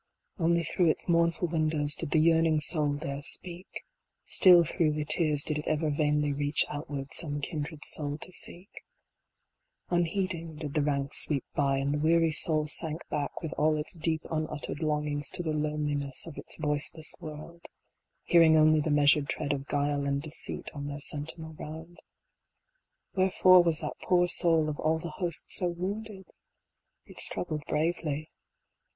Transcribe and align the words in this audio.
Only 0.39 0.63
through 0.63 0.87
its 0.89 1.07
mournful 1.07 1.47
windows 1.49 1.93
did 1.95 2.09
the 2.09 2.17
yearning 2.19 2.59
soul 2.59 2.95
dare 2.95 3.21
speak; 3.21 3.83
Still 4.25 4.63
through 4.63 4.93
the 4.93 5.05
tears 5.05 5.43
did 5.43 5.59
it 5.59 5.67
ever 5.67 5.91
vainly 5.91 6.33
reach 6.33 6.65
outward 6.69 7.13
some 7.13 7.39
kindred 7.39 7.85
soul 7.85 8.17
to 8.17 8.31
seek. 8.31 8.81
Unheeding 9.91 10.55
did 10.55 10.73
the 10.73 10.81
ranks 10.81 11.19
sweep 11.23 11.45
by; 11.53 11.77
And 11.77 11.93
the 11.93 11.99
weary 11.99 12.31
soul 12.31 12.65
sank 12.65 13.07
back 13.09 13.43
with 13.43 13.53
all 13.59 13.77
its 13.77 13.95
deep 13.95 14.23
unuttered 14.31 14.81
longings 14.81 15.29
to 15.33 15.43
the 15.43 15.53
loneliness 15.53 16.25
of 16.25 16.35
its 16.35 16.57
voiceless 16.57 17.13
world. 17.19 17.65
28 17.67 17.67
THE 17.67 17.69
RELEASE. 17.69 17.69
Hearing 18.41 18.57
only 18.57 18.79
the 18.79 18.89
measured 18.89 19.29
tread 19.29 19.53
of 19.53 19.67
Guile 19.67 20.07
and 20.07 20.19
Deceit 20.19 20.71
on 20.73 20.87
their 20.87 20.99
sentinel 21.01 21.53
round. 21.53 21.99
Wherefore 23.13 23.61
was 23.61 23.81
that 23.81 23.99
poor 24.01 24.27
soul 24.27 24.67
of 24.67 24.79
all 24.79 24.97
the 24.97 25.11
host 25.11 25.51
so 25.51 25.67
wounded? 25.69 26.25
It 27.05 27.19
struggled 27.19 27.61
bravely. 27.67 28.31